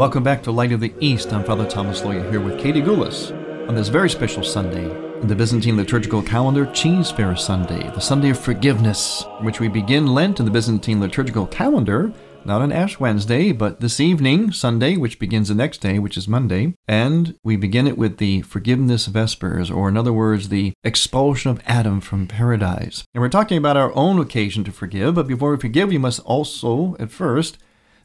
[0.00, 1.30] Welcome back to Light of the East.
[1.30, 3.32] I'm Father Thomas Loya here with Katie Goulas
[3.68, 4.90] on this very special Sunday
[5.20, 10.38] in the Byzantine liturgical calendar, Cheesefare Sunday, the Sunday of forgiveness, which we begin Lent
[10.38, 12.14] in the Byzantine liturgical calendar,
[12.46, 16.26] not on Ash Wednesday, but this evening, Sunday, which begins the next day, which is
[16.26, 21.50] Monday, and we begin it with the Forgiveness Vespers, or in other words, the expulsion
[21.50, 23.04] of Adam from paradise.
[23.12, 26.20] And we're talking about our own occasion to forgive, but before we forgive, we must
[26.20, 27.58] also, at first,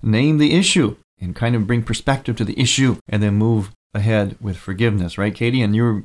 [0.03, 4.35] name the issue and kind of bring perspective to the issue and then move ahead
[4.41, 5.61] with forgiveness, right, Katie?
[5.61, 6.03] And you're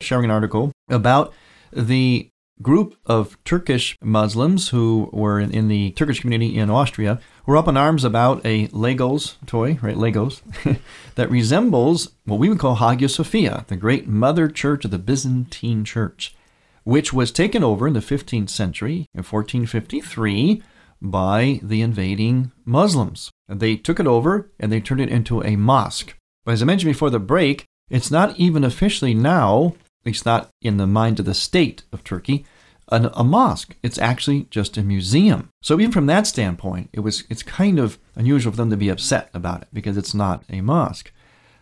[0.00, 1.32] sharing an article about
[1.72, 2.28] the
[2.62, 7.76] group of Turkish Muslims who were in, the Turkish community in Austria were up in
[7.76, 9.96] arms about a Legos toy, right?
[9.96, 10.40] Legos
[11.16, 15.84] that resembles what we would call Hagia Sophia, the great mother church of the Byzantine
[15.84, 16.34] church,
[16.84, 20.62] which was taken over in the 15th century in 1453
[21.00, 23.31] by the invading Muslims.
[23.58, 26.14] They took it over and they turned it into a mosque.
[26.44, 30.48] But as I mentioned before the break, it's not even officially now, at least not
[30.62, 32.44] in the mind of the state of Turkey,
[32.90, 33.76] an, a mosque.
[33.82, 35.50] It's actually just a museum.
[35.62, 38.88] So even from that standpoint, it was it's kind of unusual for them to be
[38.88, 41.12] upset about it because it's not a mosque.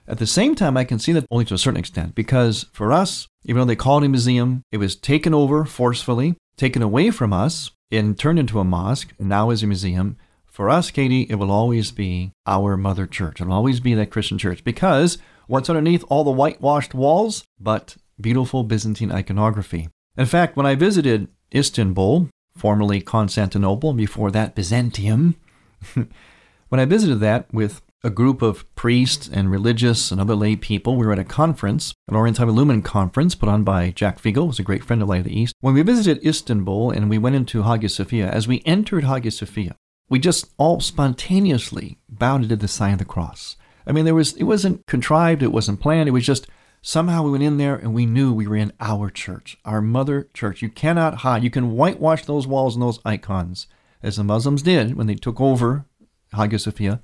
[0.07, 2.93] At the same time, I can see that only to a certain extent because for
[2.93, 7.11] us, even though they called it a museum, it was taken over forcefully, taken away
[7.11, 10.17] from us, and turned into a mosque, and now is a museum.
[10.61, 13.41] For us, Katie, it will always be our mother church.
[13.41, 15.17] It'll always be that Christian church because
[15.47, 17.45] what's underneath all the whitewashed walls?
[17.59, 19.89] But beautiful Byzantine iconography.
[20.19, 25.37] In fact, when I visited Istanbul, formerly Constantinople, before that Byzantium,
[25.95, 30.97] when I visited that with a group of priests and religious and other lay people.
[30.97, 34.59] We were at a conference, an Oriental Lumen conference put on by Jack Figel, who's
[34.59, 35.55] a great friend of Light of the East.
[35.61, 39.77] When we visited Istanbul and we went into Hagia Sophia, as we entered Hagia Sophia,
[40.11, 43.57] we just all spontaneously bowed into the sign of the cross.
[43.87, 46.47] I mean, there was it wasn't contrived, it wasn't planned, it was just
[46.83, 50.29] somehow we went in there and we knew we were in our church, our mother
[50.35, 50.61] church.
[50.61, 51.43] You cannot hide.
[51.43, 53.67] You can whitewash those walls and those icons,
[54.03, 55.87] as the Muslims did when they took over
[56.35, 57.01] Hagia Sophia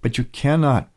[0.00, 0.90] but you cannot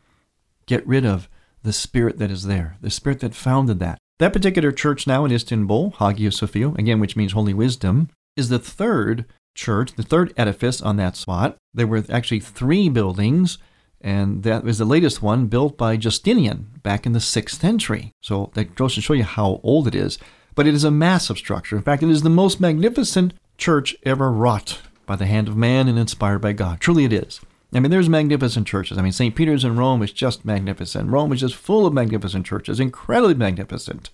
[0.66, 1.28] get rid of
[1.62, 3.98] the spirit that is there, the spirit that founded that.
[4.18, 8.58] That particular church now in Istanbul, Hagia Sophia, again, which means holy wisdom, is the
[8.58, 9.24] third
[9.54, 11.56] church, the third edifice on that spot.
[11.72, 13.58] There were actually three buildings,
[14.00, 18.12] and that was the latest one built by Justinian back in the 6th century.
[18.22, 20.18] So that goes to show you how old it is.
[20.54, 21.76] But it is a massive structure.
[21.76, 25.88] In fact, it is the most magnificent church ever wrought by the hand of man
[25.88, 26.80] and inspired by God.
[26.80, 27.40] Truly it is.
[27.72, 28.98] I mean, there's magnificent churches.
[28.98, 29.34] I mean, St.
[29.34, 31.10] Peter's in Rome is just magnificent.
[31.10, 34.10] Rome is just full of magnificent churches, incredibly magnificent.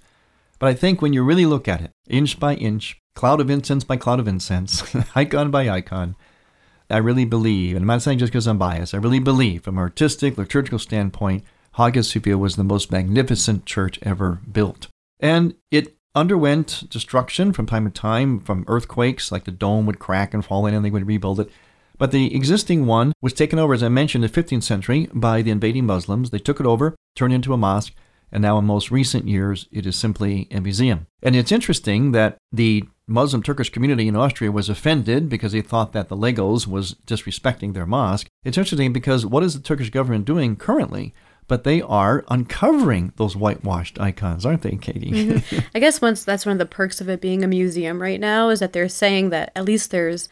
[0.59, 3.85] But I think when you really look at it, inch by inch, cloud of incense
[3.85, 4.83] by cloud of incense,
[5.15, 6.17] icon by icon,
[6.89, 9.77] I really believe, and I'm not saying just because I'm biased, I really believe from
[9.77, 11.45] an artistic, liturgical standpoint,
[11.75, 14.89] Hagia Sophia was the most magnificent church ever built.
[15.21, 20.35] And it underwent destruction from time to time from earthquakes, like the dome would crack
[20.35, 21.51] and fall in and they would rebuild it.
[21.99, 25.43] But the existing one was taken over, as I mentioned, in the 15th century by
[25.43, 26.31] the invading Muslims.
[26.31, 27.93] They took it over, turned it into a mosque,
[28.33, 31.07] and now in most recent years, it is simply a museum.
[31.23, 35.93] And it's interesting that the Muslim Turkish community in Austria was offended because they thought
[35.93, 38.29] that the Legos was disrespecting their mosque.
[38.45, 41.13] It's interesting because what is the Turkish government doing currently?
[41.49, 45.11] But they are uncovering those whitewashed icons, aren't they, Katie?
[45.11, 45.59] Mm-hmm.
[45.75, 48.51] I guess once that's one of the perks of it being a museum right now
[48.51, 50.29] is that they're saying that at least there's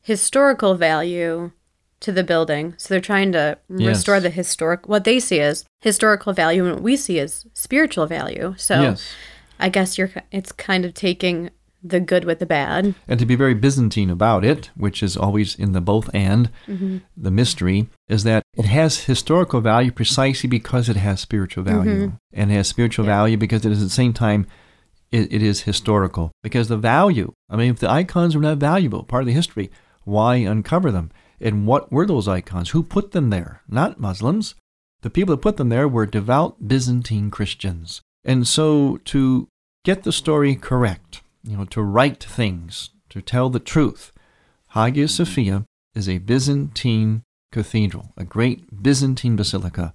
[0.00, 1.50] historical value
[1.98, 2.74] to the building.
[2.78, 3.88] So they're trying to yes.
[3.88, 8.06] restore the historic what they see as historical value and what we see as spiritual
[8.06, 8.54] value.
[8.56, 9.12] So yes.
[9.58, 11.50] I guess you're it's kind of taking
[11.82, 12.94] the good with the bad.
[13.08, 16.98] And to be very Byzantine about it, which is always in the both and, mm-hmm.
[17.16, 22.06] the mystery is that it has historical value precisely because it has spiritual value.
[22.06, 22.16] Mm-hmm.
[22.32, 23.12] And it has spiritual yeah.
[23.16, 24.46] value because it is at the same time
[25.10, 26.32] it, it is historical.
[26.42, 29.70] Because the value, I mean, if the icons were not valuable, part of the history,
[30.04, 31.10] why uncover them?
[31.40, 32.70] And what were those icons?
[32.70, 33.62] Who put them there?
[33.68, 34.54] Not Muslims.
[35.02, 38.02] The people that put them there were devout Byzantine Christians.
[38.24, 39.48] And so to
[39.84, 44.12] get the story correct, you know, to write things, to tell the truth,
[44.68, 45.08] Hagia mm-hmm.
[45.08, 45.64] Sophia
[45.94, 47.22] is a Byzantine
[47.52, 49.94] cathedral, a great Byzantine basilica.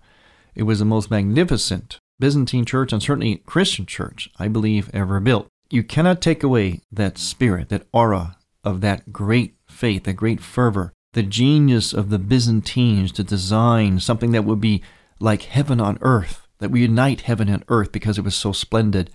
[0.53, 5.47] It was the most magnificent Byzantine church and certainly Christian church, I believe, ever built.
[5.69, 10.93] You cannot take away that spirit, that aura of that great faith, that great fervor,
[11.13, 14.83] the genius of the Byzantines to design something that would be
[15.19, 19.09] like heaven on earth, that would unite heaven and earth because it was so splendid.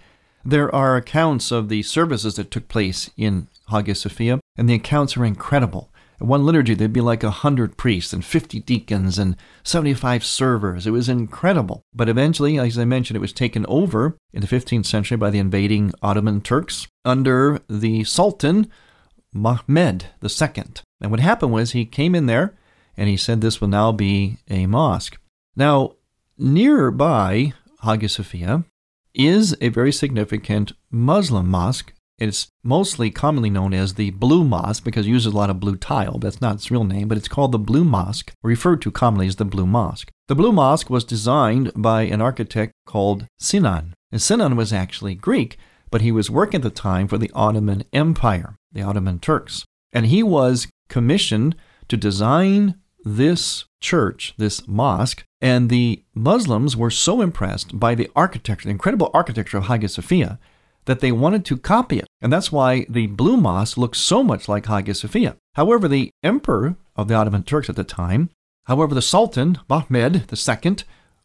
[0.45, 5.17] There are accounts of the services that took place in Hagia Sophia, and the accounts
[5.17, 5.91] are incredible.
[6.21, 10.87] In one liturgy, there'd be like a 100 priests and 50 deacons and 75 servers.
[10.87, 11.83] It was incredible.
[11.95, 15.39] But eventually, as I mentioned, it was taken over in the 15th century by the
[15.39, 18.71] invading Ottoman Turks under the Sultan
[19.33, 20.65] Mehmed II.
[21.01, 22.55] And what happened was he came in there
[22.97, 25.19] and he said this will now be a mosque.
[25.57, 25.95] Now,
[26.37, 28.65] nearby Hagia Sophia
[29.15, 31.93] is a very significant Muslim mosque.
[32.19, 35.77] It's mostly commonly known as the Blue Mosque because it uses a lot of blue
[35.77, 36.19] tile.
[36.19, 39.37] That's not its real name, but it's called the Blue Mosque, referred to commonly as
[39.37, 40.11] the Blue Mosque.
[40.29, 43.95] The Blue Mosque was designed by an architect called Sinan.
[44.13, 45.57] And Sinan was actually Greek,
[45.91, 49.65] but he was working at the time for the Ottoman Empire, the Ottoman Turks.
[49.93, 51.57] And he was commissioned
[51.89, 58.65] to design this church, this mosque, and the Muslims were so impressed by the architecture,
[58.65, 60.39] the incredible architecture of Hagia Sophia,
[60.85, 62.07] that they wanted to copy it.
[62.21, 65.37] And that's why the Blue Mosque looks so much like Hagia Sophia.
[65.55, 68.31] However, the emperor of the Ottoman Turks at the time,
[68.65, 70.77] however, the Sultan, Mehmed II,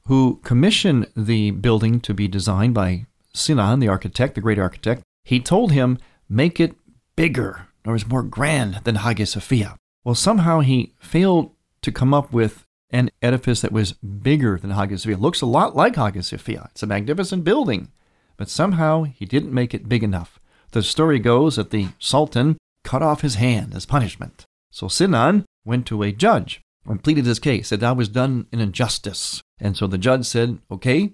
[0.08, 5.40] who commissioned the building to be designed by Sinan, the architect, the great architect, he
[5.40, 5.98] told him,
[6.30, 6.76] make it
[7.16, 9.76] bigger, or it's more grand than Hagia Sophia.
[10.04, 11.52] Well, somehow he failed
[11.86, 15.16] to come up with an edifice that was bigger than Hagia Sophia.
[15.16, 16.68] It looks a lot like Hagia Sophia.
[16.72, 17.92] It's a magnificent building,
[18.38, 20.40] but somehow he didn't make it big enough.
[20.72, 24.46] The story goes that the Sultan cut off his hand as punishment.
[24.72, 28.60] So Sinan went to a judge and pleaded his case, said I was done in
[28.60, 29.42] injustice.
[29.60, 31.14] And so the judge said, okay,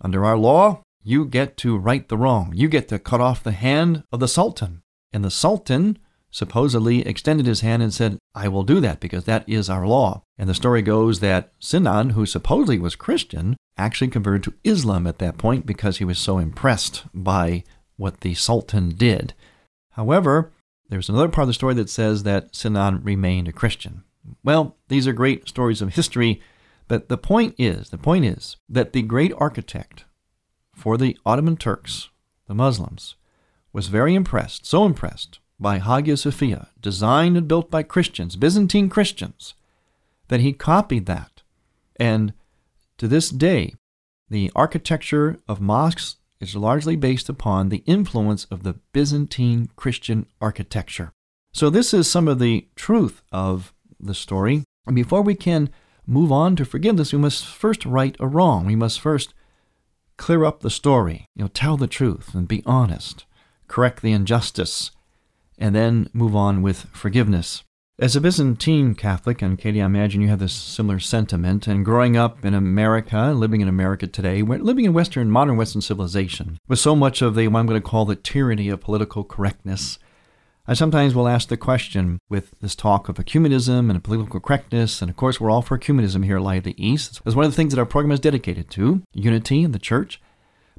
[0.00, 2.52] under our law, you get to right the wrong.
[2.54, 4.82] You get to cut off the hand of the Sultan.
[5.12, 5.98] And the Sultan
[6.32, 10.22] supposedly extended his hand and said, I will do that because that is our law.
[10.38, 15.18] And the story goes that Sinan, who supposedly was Christian, actually converted to Islam at
[15.18, 17.62] that point because he was so impressed by
[17.96, 19.34] what the Sultan did.
[19.90, 20.50] However,
[20.88, 24.02] there's another part of the story that says that Sinan remained a Christian.
[24.42, 26.40] Well, these are great stories of history,
[26.88, 30.04] but the point is, the point is that the great architect
[30.74, 32.08] for the Ottoman Turks,
[32.46, 33.16] the Muslims,
[33.72, 39.54] was very impressed, so impressed by Hagia Sophia, designed and built by Christians, Byzantine Christians,
[40.28, 41.42] that he copied that.
[41.96, 42.34] And
[42.98, 43.74] to this day,
[44.28, 51.12] the architecture of mosques is largely based upon the influence of the Byzantine Christian architecture.
[51.52, 54.64] So, this is some of the truth of the story.
[54.86, 55.70] And before we can
[56.06, 58.66] move on to forgiveness, we must first right a wrong.
[58.66, 59.34] We must first
[60.16, 63.24] clear up the story, you know, tell the truth and be honest,
[63.68, 64.90] correct the injustice,
[65.58, 67.64] and then move on with forgiveness.
[67.98, 72.16] As a Byzantine Catholic, and Katie, I imagine you have this similar sentiment, and growing
[72.16, 76.96] up in America, living in America today, living in Western, modern Western civilization, with so
[76.96, 79.98] much of the, what I'm going to call the tyranny of political correctness,
[80.66, 85.10] I sometimes will ask the question with this talk of ecumenism and political correctness, and
[85.10, 87.20] of course, we're all for ecumenism here at Light of the East.
[87.26, 90.20] It's one of the things that our program is dedicated to unity in the church.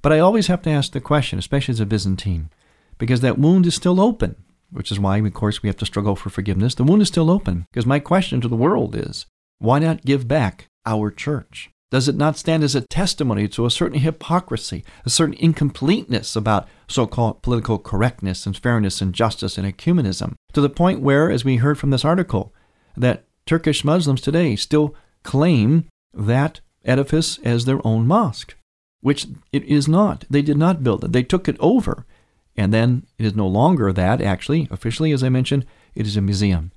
[0.01, 2.49] But I always have to ask the question, especially as a Byzantine,
[2.97, 4.35] because that wound is still open
[4.73, 6.75] which is why, of course, we have to struggle for forgiveness.
[6.75, 9.25] The wound is still open because my question to the world is
[9.59, 11.69] why not give back our church?
[11.93, 16.68] Does it not stand as a testimony to a certain hypocrisy, a certain incompleteness about
[16.87, 20.33] so called political correctness and fairness and justice and ecumenism?
[20.53, 22.51] To the point where, as we heard from this article,
[22.97, 28.56] that Turkish Muslims today still claim that edifice as their own mosque,
[29.01, 30.25] which it is not.
[30.30, 32.07] They did not build it, they took it over.
[32.56, 36.22] And then it is no longer that, actually, officially, as I mentioned, it is a
[36.22, 36.72] museum.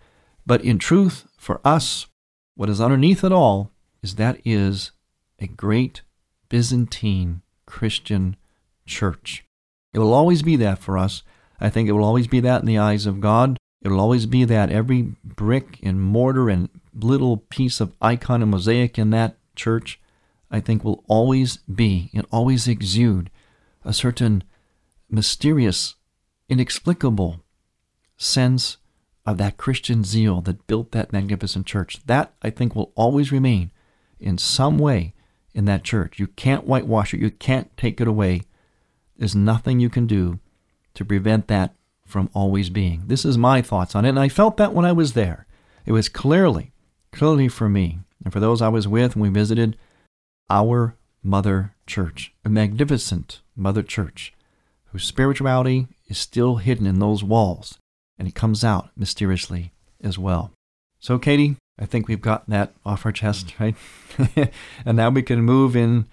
[0.46, 2.06] But in truth, for us,
[2.54, 3.70] what is underneath it all
[4.02, 4.92] is that is
[5.38, 6.02] a great
[6.48, 8.36] Byzantine Christian
[8.86, 9.44] church.
[9.92, 11.22] It will always be that for us.
[11.60, 13.58] I think it will always be that in the eyes of God.
[13.82, 18.50] It will always be that every brick and mortar and little piece of icon and
[18.50, 20.00] mosaic in that church,
[20.50, 23.30] I think, will always be and always exude
[23.84, 24.44] a certain
[25.10, 25.94] mysterious,
[26.48, 27.44] inexplicable
[28.16, 28.78] sense
[29.24, 31.98] of that Christian zeal that built that magnificent church.
[32.06, 33.70] That, I think, will always remain
[34.20, 35.14] in some way
[35.54, 36.18] in that church.
[36.18, 38.42] You can't whitewash it, you can't take it away.
[39.16, 40.38] There's nothing you can do
[40.94, 41.74] to prevent that
[42.06, 43.02] from always being.
[43.06, 45.46] This is my thoughts on it, and I felt that when I was there.
[45.84, 46.72] It was clearly,
[47.12, 49.76] clearly for me, and for those I was with when we visited
[50.48, 54.32] our mother church, a magnificent mother church
[54.96, 57.78] whose spirituality is still hidden in those walls,
[58.18, 59.70] and it comes out mysteriously
[60.02, 60.52] as well.
[60.98, 63.74] So, Katie, I think we've got that off our chest, right?
[64.86, 66.06] and now we can move in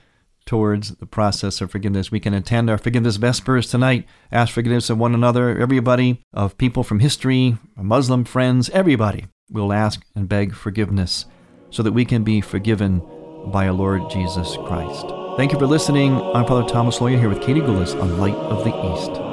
[0.46, 2.12] towards the process of forgiveness.
[2.12, 6.84] We can attend our forgiveness vespers tonight, ask forgiveness of one another, everybody, of people
[6.84, 9.28] from history, Muslim friends, everybody.
[9.50, 11.24] We'll ask and beg forgiveness
[11.70, 13.02] so that we can be forgiven
[13.46, 15.23] by our Lord Jesus Christ.
[15.36, 16.22] Thank you for listening.
[16.36, 19.33] I'm Father Thomas Loya here with Katie Goulis on Light of the East.